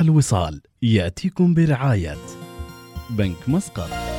[0.00, 0.60] الوصال.
[0.82, 2.18] يأتيكم برعاية
[3.10, 4.11] بنك مسقط.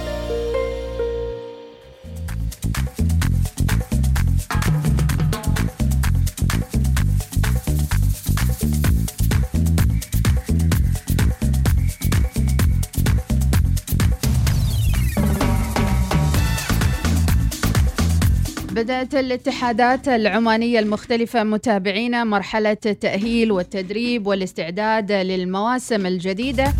[18.83, 26.73] بدأت الاتحادات العمانية المختلفة متابعين مرحلة التأهيل والتدريب والاستعداد للمواسم الجديدة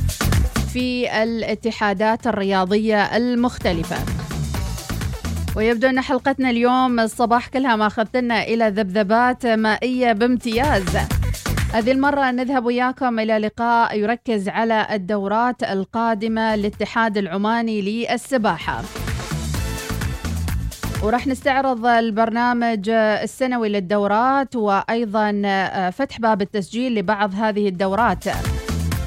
[0.74, 3.98] في الاتحادات الرياضية المختلفة.
[5.56, 10.98] ويبدو أن حلقتنا اليوم الصباح كلها ما أخذتنا إلى ذبذبات مائية بامتياز.
[11.74, 18.84] هذه المرة نذهب وياكم إلى لقاء يركز على الدورات القادمة للاتحاد العماني للسباحة.
[21.04, 25.32] وراح نستعرض البرنامج السنوي للدورات وأيضا
[25.90, 28.24] فتح باب التسجيل لبعض هذه الدورات.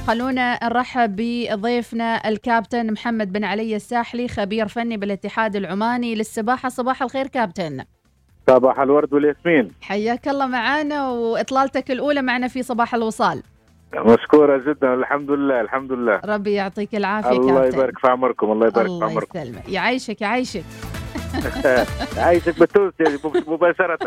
[0.06, 6.15] خلونا نرحب بضيفنا الكابتن محمد بن علي الساحلي خبير فني بالاتحاد العماني.
[6.15, 7.85] للسباحه صباح الخير كابتن.
[8.51, 9.73] صباح الورد والياسمين.
[9.80, 13.42] حياك الله معانا وإطلالتك الأولى معنا في صباح الوصال.
[13.95, 16.20] مشكورة جدا الحمد لله الحمد لله.
[16.24, 17.79] ربي يعطيك العافية الله كابتن.
[17.79, 19.38] يبارك في عمركم الله يبارك في الله عمركم.
[19.38, 19.68] يسلمك.
[19.68, 20.65] يعيشك يعيشك.
[22.26, 23.98] عايشك بالتونسي يعني مباشرة.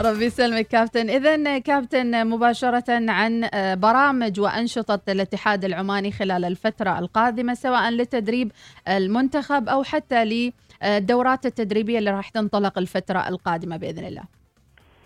[0.00, 1.10] ربي يسلمك كابتن.
[1.10, 8.52] إذا كابتن مباشرة عن برامج وأنشطة الاتحاد العماني خلال الفترة القادمة سواء لتدريب
[8.88, 14.22] المنتخب أو حتى للدورات التدريبية اللي راح تنطلق الفترة القادمة بإذن الله.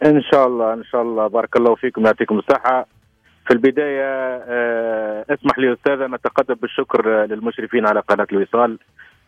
[0.05, 1.27] إن شاء الله إن شاء الله.
[1.27, 2.87] بارك الله فيكم يعطيكم الصحة.
[3.47, 8.79] في البداية آه، اسمح لي أستاذ أن أتقدم بالشكر آه، للمشرفين على قناة الوصال.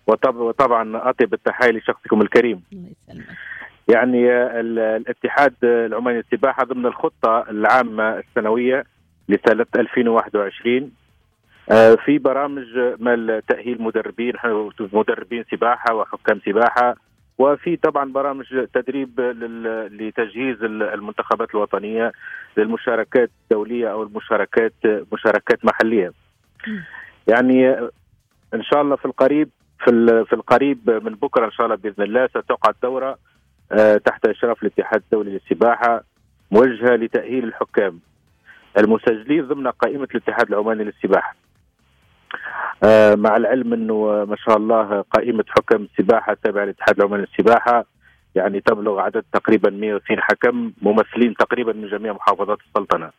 [0.06, 2.62] وطبعا أطيب التحية لشخصكم الكريم.
[3.88, 8.84] يعني آه، ال- الاتحاد العماني للسباحة ضمن الخطة العامة السنوية
[9.28, 10.90] لسنة 2021
[11.70, 12.66] آه، في برامج
[12.98, 14.32] مال تأهيل مدربين
[14.92, 16.94] مدربين سباحة وحكام سباحة
[17.38, 19.20] وفي طبعا برامج تدريب
[19.92, 22.12] لتجهيز ال- المنتخبات الوطنية
[22.56, 24.72] للمشاركات الدولية أو المشاركات
[25.12, 26.12] مشاركات محلية.
[27.28, 27.90] يعني آه،
[28.54, 29.48] إن شاء الله في القريب
[29.86, 33.18] في في القريب من بكرة إن شاء الله بإذن الله ستقع الدورة
[33.72, 36.04] آه، تحت إشراف الاتحاد الدولي للسباحة
[36.50, 37.98] موجهة لتأهيل الحكام
[38.78, 41.34] المسجلين ضمن قائمة الاتحاد العماني للسباحة.
[42.84, 47.84] آه، مع العلم إنه آه، ما شاء الله قائمة حكام السباحة التابعة للاتحاد العماني للسباحة
[48.34, 53.10] يعني تبلغ عدد تقريبا 120 حكم ممثلين تقريبا من جميع محافظات السلطنة.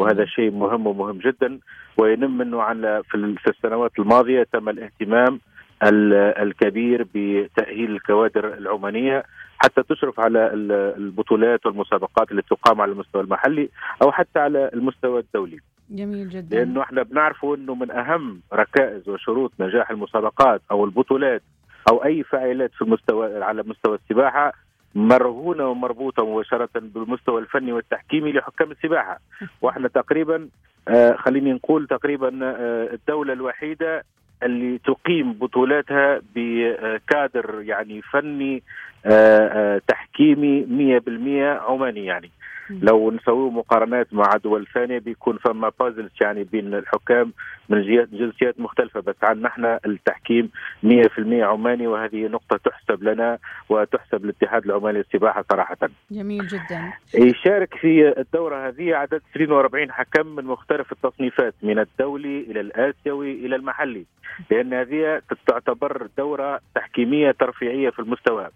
[0.00, 1.58] وهذا شيء مهم ومهم جدا
[1.96, 5.40] وينم إنه عن في ال- في السنوات الماضية تم الاهتمام ال-
[5.82, 9.24] الكبير بتأهيل الكوادر العمانية
[9.58, 13.68] حتى تشرف على ال- البطولات والمسابقات اللي تقام على المستوى المحلي
[14.02, 15.58] أو حتى على المستوى الدولي.
[15.90, 16.56] جميل جدا.
[16.56, 21.42] لأنه إحنا بنعرفوا إنه من أهم ركائز وشروط نجاح المسابقات أو البطولات
[21.90, 24.52] أو أي فعاليات في المستوى على مستوى السباحة
[24.94, 29.18] مرهونة ومربوطة مباشرة بالمستوى الفني والتحكيمي لحكام السباحة.
[29.62, 30.48] وإحنا تقريبا
[30.88, 34.04] آه خليني نقول تقريبا آه الدولة الوحيدة
[34.44, 38.62] اللي تقيم بطولاتها بكادر يعني فني
[39.06, 42.30] آه آه تحكيمي 100% عماني يعني.
[42.70, 47.32] لو نسوي مقارنات مع دول ثانية بيكون فما بازلز يعني بين الحكام
[47.68, 50.50] من جنسيات مختلفة بس عندنا إحنا التحكيم
[50.84, 50.88] 100%
[51.32, 55.76] عماني وهذه نقطة تحسب لنا وتحسب للاتحاد العماني للسباحه صراحة.
[56.10, 62.60] جميل جدا يشارك في الدورة هذه عدد 42 حكم من مختلف التصنيفات من الدولي إلى
[62.60, 64.04] الآسيوي إلى المحلي
[64.50, 68.48] لأن هذه تعتبر دورة تحكيمية ترفيعيه في المستوى.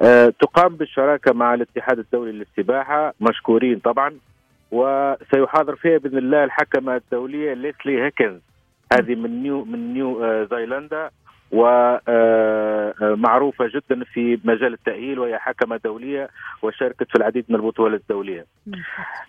[0.00, 4.14] آه، تقام بالشراكة مع الاتحاد الدولي للسباحة مشكورين طبعا
[4.70, 8.40] وسيحاضر فيها بإذن الله الحكمة الدولية ليسلي هيكنز
[8.92, 11.10] هذه من نيو من نيو آه، زيلندا
[13.02, 16.28] ومعروفة جدا في مجال التأهيل وهي حكمة دولية
[16.62, 18.46] وشاركت في العديد من البطولات الدولية.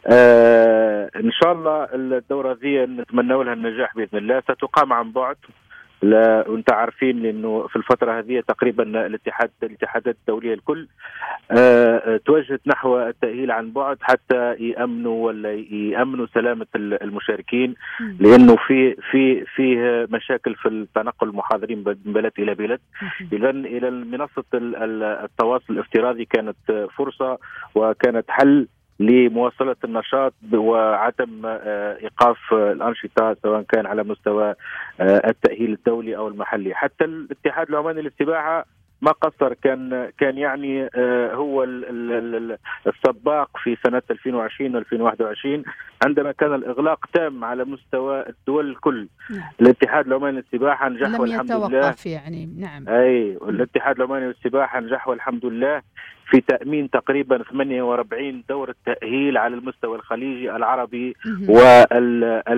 [0.08, 5.36] آه إن شاء الله الدورة ذي نتمنى لها النجاح بإذن الله ستقام عن بعد.
[6.04, 10.88] لا وانت عارفين لأنه في الفترة هذه تقريبا الاتحاد الاتحادات الدولية الكل
[11.52, 17.76] آه توجهت نحو التأهيل عن بعد حتى يأمنوا ولا يأمنوا سلامة المشاركين
[18.20, 22.80] لأنه في في فيه مشاكل في التنقل المحاضرين من بلد إلى بلد.
[23.34, 27.38] اذا إلى منصة التواصل الافتراضي كانت فرصة
[27.76, 28.68] وكانت حل.
[29.00, 34.56] لمواصلة النشاط وعدم إيقاف الأنشطة سواء كان على مستوى
[35.02, 36.74] التأهيل الدولي أو المحلي.
[36.76, 38.66] حتى الاتحاد العماني للسباحة
[39.04, 42.58] ما قصر كان كان يعني آه، هو ال- ال- ال-
[42.88, 45.64] السباق في سنة 2020 و2021
[46.06, 49.08] عندما كان الإغلاق تام على مستوى الدول الكل.
[49.30, 49.50] نعم.
[49.62, 51.96] الاتحاد العماني للسباحه نجح لم والحمد لله.
[52.06, 52.90] يعني نعم.
[52.90, 55.82] أي والاتحاد العماني للسباحه نجح والحمد لله
[56.30, 61.16] في تأمين تقريبا 48 دوره تاهيل على المستوى الخليجي العربي.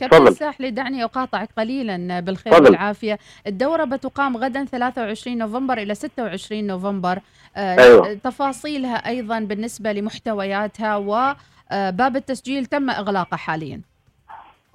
[0.08, 0.28] كابتن.
[0.28, 2.64] الساحلي دعني أقاطعك قليلا بالخير تفضل.
[2.64, 7.18] والعافية الدورة بتقام غدا 23 نوفمبر إلى 26 نوفمر
[7.56, 8.14] آه، أيوة.
[8.14, 13.80] تفاصيلها أيضا بالنسبة لمحتوياتها وباب التسجيل تم إغلاقه حاليا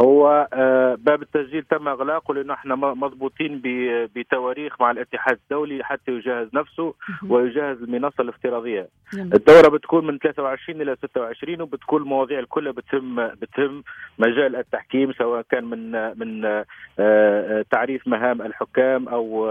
[0.02, 3.62] هو آه، باب التسجيل تم اغلاقه لأنه إحنا مضبوطين
[4.16, 6.94] بتواريخ مع الاتحاد الدولي حتى يجهز نفسه.
[7.30, 8.90] ويجهز المنصة الافتراضية.
[9.14, 13.84] الدورة بتكون من 23 إلى 26 وبتكون المواضيع الكلها بتهم بتهم
[14.20, 16.66] مجال التحكيم سواء كان من من آه،
[17.00, 19.46] آه، تعريف مهام الحكام أو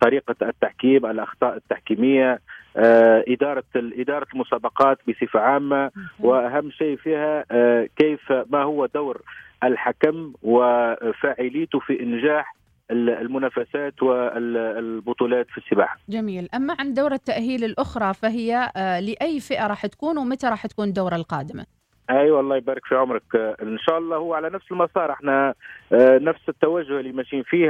[0.00, 2.40] طريقة التحكيم، الأخطاء التحكيمية،
[2.76, 9.22] آه، إدارة إدارة المسابقات بصفة عامة، وأهم شيء فيها آه، كيف ما هو دور
[9.64, 12.54] الحكم وفاعليته في إنجاح
[12.90, 15.98] ال- المنافسات والبطولات في السباحة.
[16.08, 16.48] جميل.
[16.54, 21.16] أما عن دورة التأهيل الأخرى فهي آه، لأي فئة راح تكون ومتى راح تكون الدورة
[21.16, 21.66] القادمة؟
[22.10, 23.22] أيوه الله يبارك في عمرك.
[23.62, 25.12] إن شاء الله هو على نفس المسار.
[25.12, 25.54] إحنا
[25.92, 27.68] نفس التوجه اللي ماشيين فيه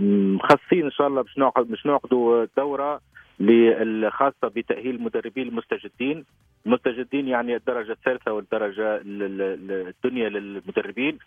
[0.00, 3.00] مخصصين إن شاء الله باش نعقد باش نعقدوا دوره
[3.40, 6.24] الخاصة بتأهيل المدربين المستجدين.
[6.66, 11.18] المستجدين يعني الدرجة الثالثة والدرجة ال- ال- ال- الدنيا للمدربين.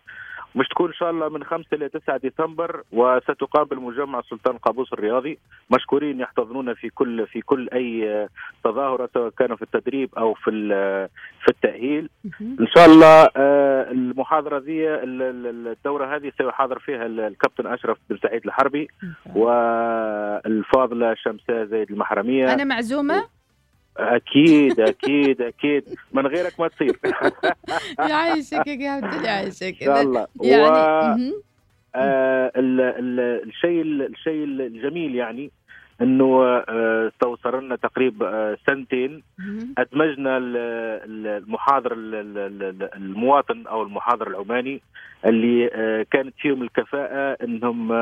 [0.56, 5.38] مش تكون إن شاء الله من 5 إلى 9 ديسمبر وستقام بالمجمع سلطان قابوس الرياضي.
[5.76, 8.28] مشكورين يحتضنونا في كل في كل أي
[8.64, 10.52] تظاهرة سواء كانوا في التدريب أو في
[11.42, 12.10] في التأهيل.
[12.42, 17.98] إن شاء الله آه، المحاضرة ذي ال- ال- الدورة هذه سيحاضر فيها ال- الكابتن أشرف
[18.10, 18.88] بن سعيد الحربي
[19.36, 22.54] والفاضلة شمساء زيد المحرمية.
[22.54, 23.24] أنا معزومة.
[23.98, 25.84] أكيد أكيد أكيد.
[26.14, 27.00] من غيرك ما تصير.
[28.10, 29.64] يعيشك يا كابتن يعيشك.
[29.82, 30.28] إن شاء الله.
[30.42, 31.34] يعني و...
[31.96, 35.52] آه ال- ال- الشيء الشيء الجميل يعني
[36.02, 39.24] إنه آه، استوصر لنا تقريبا آه، سنتين.
[39.78, 40.58] أدمجنا ال-
[41.06, 44.82] ال- المحاضر ال- ال- ال- المواطن أو المحاضر العماني
[45.26, 47.94] اللي آه، كانت فيهم الكفاءة إنهم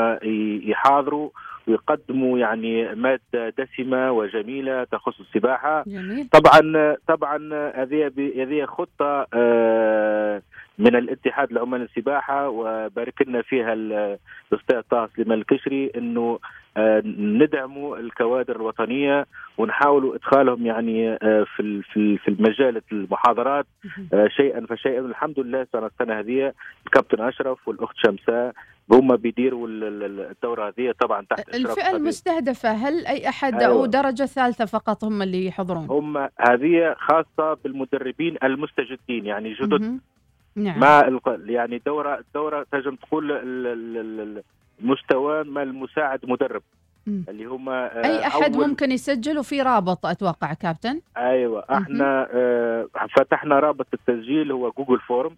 [0.69, 1.29] يحاضروا.
[1.71, 5.83] ويقدموا يعني مادة دسمة وجميلة تخص السباحة.
[5.87, 6.27] جميل.
[6.31, 7.37] طبعا طبعا
[7.75, 10.41] هذه هذه خطة آه،
[10.79, 13.73] من الاتحاد العماني للسباحه وبارك لنا فيها
[14.91, 16.39] طه سليمان الكشري إنه
[16.77, 19.25] آه، ندعموا الكوادر الوطنية
[19.57, 23.65] ونحاولوا إدخالهم يعني آه، في في ال- في المجال المحاضرات.
[24.13, 26.53] آه، شيئا فشيئا الحمد لله السنة السنة هذه
[26.85, 28.53] الكابتن أشرف والأخت شمساء
[28.91, 31.95] هم بيديروا ال- ال- الدوره هذه طبعا تحت خبير.
[31.95, 33.73] المستهدفة هل أي أحد أيوة.
[33.73, 39.99] أو درجة ثالثة فقط هم اللي يحضرون؟ هم هذه خاصة بالمدربين المستجدين يعني جدد.
[40.55, 40.83] نعم.
[40.83, 44.43] الق- يعني الدوره الدورة تنجم تقول ال- ال- ال-
[44.81, 46.61] المستوى ما المساعد مدرب.
[47.07, 47.23] مم.
[47.29, 51.63] اللي هم آه، أي أحد أول- ممكن يسجل وفي رابط أتوقع كابتن؟ أيوه.
[51.71, 52.87] إحنا آه
[53.17, 55.35] فتحنا رابط التسجيل هو Google Form.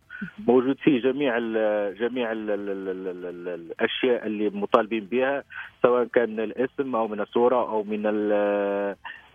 [0.48, 5.44] موجود فيه جميع ال جميع ال ال ال ال ال ال الأشياء اللي مطالبين بها
[5.84, 8.32] سواء كان الاسم أو من الصورة أو من ال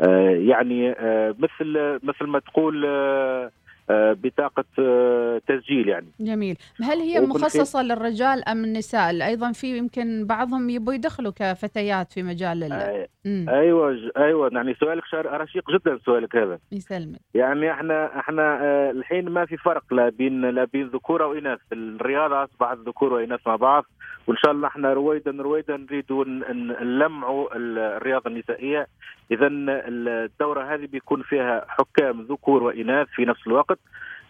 [0.01, 3.51] آه يعني آه مثل مثل ما تقول آه
[3.91, 6.07] بطاقة آه تسجيل يعني.
[6.21, 6.57] جميل.
[6.83, 12.23] هل هي ككل مخصصة للرجال أم النساء؟ أيضا في يمكن بعضهم يبوا يدخلوا كفتيات في
[12.23, 12.73] مجال ال...
[12.73, 13.47] آه مم.
[13.49, 14.51] أيوه أيوه.
[14.53, 16.59] يعني سؤالك رشيق جدا سؤالك هذا.
[16.73, 17.19] يسلمك.
[17.35, 21.59] يعني إحنا إحنا آه، الحين ما في فرق لا بين لا بين ذكور أو اناث
[21.73, 23.85] الرياضة أصبحت ذكور وإناث مع بعض.
[24.27, 28.87] وإن شاء الله إحنا رويدا رويدا نريد ن- ن- نلمعوا ال- الرياضة النسائية.
[29.31, 33.79] اذا الدورة هذه بيكون فيها حكام ذكور وإناث في نفس الوقت.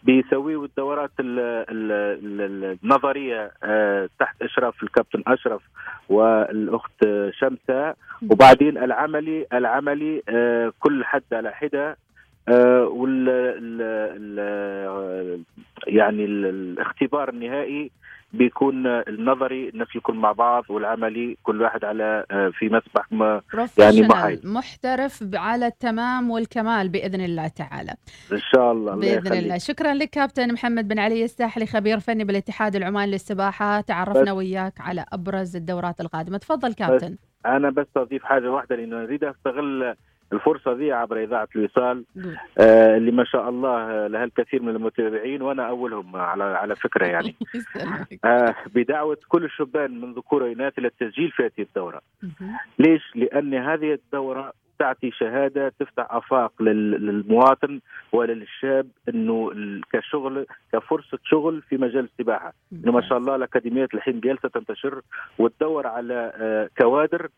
[0.02, 1.38] بيسويوا الدورات ال-
[1.70, 1.92] ال-
[2.40, 5.62] ال- النظرية آه، تحت إشراف الكابتن أشرف
[6.08, 7.94] والأخت شمسة.
[8.30, 11.96] وبعدين العملي العملي آه، كل حد على حدة
[12.48, 13.82] آه، وال ال
[14.38, 15.42] ال
[15.86, 17.90] يعني ال الاختبار النهائي
[18.32, 23.42] بيكون النظري الناس يكون مع بعض والعملي كل واحد على آه، في مسبح ما
[23.78, 24.46] يعني محايد.
[24.46, 27.94] محترف على التمام والكمال بإذن الله تعالى.
[28.32, 29.42] إن شاء الله الله بإذن يخليك.
[29.42, 29.58] الله.
[29.58, 35.04] شكرا لك كابتن محمد بن علي الساحلي خبير فني بالاتحاد العماني للسباحة تعرفنا وياك على
[35.12, 36.38] أبرز الدورات القادمة.
[36.38, 37.16] تفضل كابتن.
[37.46, 39.94] أنا بس أضيف حاجة واحدة لأنه أريد أستغل
[40.32, 42.04] الفرصة ذي عبر إذاعة الوصال
[42.58, 47.34] آه اللي ما شاء الله لها الكثير من المتابعين وأنا أولهم على على فكرة يعني.
[48.24, 52.56] آه بدعوة كل الشبان من ذكور واناث إلى التسجيل في هذه الدورة مهم.
[52.78, 57.80] ليش؟ لأن هذه الدورة تعطي شهادة تفتح آفاق لل- للمواطن
[58.12, 59.50] وللشاب أنه
[59.92, 65.00] كشغل كفرصة شغل في مجال السباحة إنه ما شاء الله الأكاديميات الحين جالسة تنتشر
[65.38, 67.28] وتدور على آه، كوادر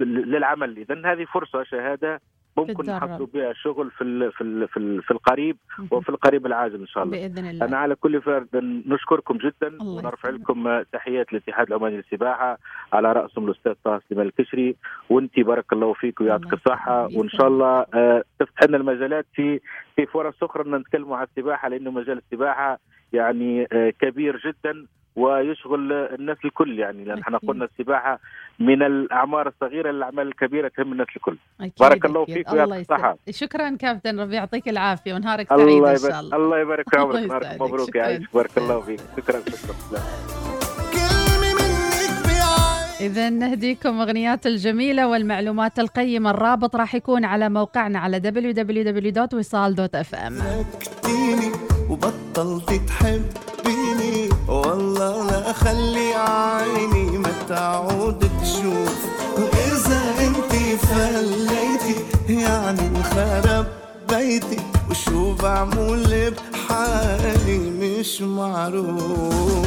[0.00, 2.20] للعمل إذا هذه فرصة شهادة
[2.56, 2.90] ممكن.
[2.90, 5.56] نحصلوا بها شغل في ال- في ال- في ال- في القريب.
[5.90, 8.48] وفي القريب العاجل إن شاء الله بإذن الله أنا على كل فرد
[8.86, 10.28] نشكركم جدا ونرفع.
[10.30, 12.58] لكم تحيات الاتحاد العماني للسباحة
[12.92, 14.76] على رأسهم الأستاذ طه سليمان الكشري
[15.10, 17.16] وأنت بارك الله فيك ويعطيك يسلمك.
[17.16, 19.60] وإن شاء الله آه، تفتح لنا المجالات في
[19.96, 22.78] في فرص أخرى أن نتكلموا عن السباحة لأنه مجال السباحة
[23.12, 24.86] يعني آه، كبير جدا
[25.18, 27.38] ويشغل الناس الكل يعني لأن إحنا.
[27.38, 28.20] قلنا السباحة
[28.58, 32.24] من الأعمار الصغيرة للأعمال الكبيرة تهم الناس الكل أكيد بارك الله.
[32.24, 32.90] فيك ويعطيك.
[32.90, 33.16] يسلمك.
[33.30, 36.96] شكرا كابتن ربيع يعطيك العافية ونهارك سعيد الله ان شاء يبارك الله الله يبارك في
[37.00, 37.62] عمرك نهارك.
[37.62, 38.02] مبروك شكراً.
[38.02, 40.02] يعيش بارك الله فيك شكرا شكرا بعين
[43.00, 50.32] إذا نهديكم أغنيات الجميلة والمعلومات القيمة الرابط راح يكون على موقعنا على www.wisal.fm
[51.90, 53.24] وبطلت تحبيني
[55.68, 58.96] اخلي عيني ما تعود تشوف.
[59.36, 60.52] وإذا أنت
[60.86, 61.94] فليتي
[62.28, 63.66] يعني انخرب
[64.08, 64.58] بيتي.
[64.90, 69.58] وشو بعمل بحالي مش معروف.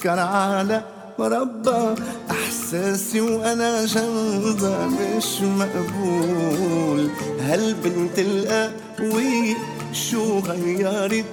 [0.00, 0.82] سكر على
[1.18, 1.94] مربى
[2.30, 7.10] إحساسي وأنا جنبها مش مقبول.
[7.40, 9.54] هالبنت القوية
[9.92, 11.24] شو غيرت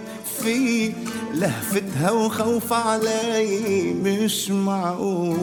[0.41, 0.93] في؟
[1.33, 5.35] لهفتها وخوف علي مش معقول.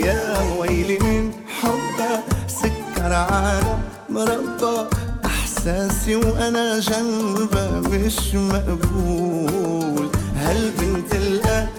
[0.00, 4.86] يا ويلي من حبها سكر على مربى
[5.24, 10.08] إحساسي وأنا جنبها مش مقبول.
[10.36, 11.77] هالبنت القوي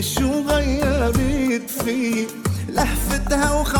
[0.00, 2.26] شو غيرت في
[2.68, 3.77] لهفتها وخوف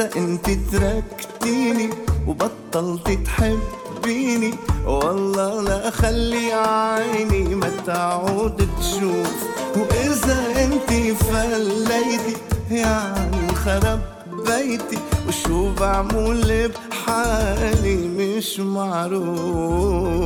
[0.00, 1.90] إذا أنت تركتيني
[2.26, 4.54] وبطلت تحبيني.
[4.86, 9.34] والله لا أخلي عيني ما تعود تشوف.
[9.76, 10.90] وإذا أنت
[11.22, 12.36] فليتي
[12.70, 14.00] يعني خرب
[14.46, 20.20] بيتي وشو بعمل بحالي مش معروف.